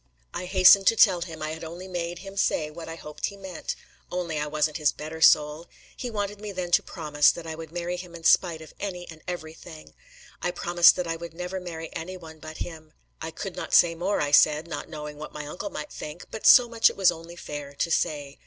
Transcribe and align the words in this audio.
I 0.33 0.45
hastened 0.45 0.87
to 0.87 0.95
tell 0.95 1.21
him 1.21 1.43
I 1.43 1.51
had 1.51 1.63
only 1.63 1.87
made 1.87 2.17
him 2.25 2.35
say 2.35 2.71
what 2.71 2.89
I 2.89 2.95
hoped 2.95 3.27
he 3.27 3.37
meant 3.37 3.75
only 4.11 4.39
I 4.39 4.47
wasn't 4.47 4.77
his 4.77 4.91
better 4.91 5.21
soul. 5.21 5.67
He 5.95 6.09
wanted 6.09 6.41
me 6.41 6.51
then 6.51 6.71
to 6.71 6.81
promise 6.81 7.29
that 7.29 7.45
I 7.45 7.53
would 7.53 7.71
marry 7.71 7.97
him 7.97 8.15
in 8.15 8.23
spite 8.23 8.63
of 8.63 8.73
any 8.79 9.07
and 9.11 9.21
every 9.27 9.53
thing. 9.53 9.93
I 10.41 10.49
promised 10.49 10.95
that 10.95 11.05
I 11.05 11.17
would 11.17 11.35
never 11.35 11.59
marry 11.59 11.93
any 11.95 12.17
one 12.17 12.39
but 12.39 12.57
him. 12.57 12.93
I 13.21 13.29
could 13.29 13.55
not 13.55 13.75
say 13.75 13.93
more, 13.93 14.19
I 14.21 14.31
said, 14.31 14.67
not 14.67 14.89
knowing 14.89 15.17
what 15.19 15.33
my 15.33 15.45
uncle 15.45 15.69
might 15.69 15.91
think, 15.91 16.25
but 16.31 16.47
so 16.47 16.67
much 16.67 16.89
it 16.89 16.97
was 16.97 17.11
only 17.11 17.35
fair 17.35 17.75
to 17.75 17.91
say. 17.91 18.39